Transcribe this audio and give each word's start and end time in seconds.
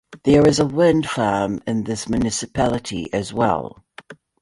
There 0.23 0.47
is 0.47 0.57
a 0.57 0.65
wind 0.65 1.07
farm 1.07 1.59
in 1.67 1.83
this 1.83 2.09
municipality 2.09 3.13
as 3.13 3.31
well. 3.31 3.83